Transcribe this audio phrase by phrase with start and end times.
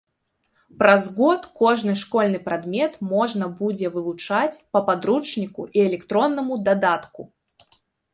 [0.79, 7.21] Праз год кожны школьны прадмет можна будзе вывучаць па падручніку і электронным дадатку.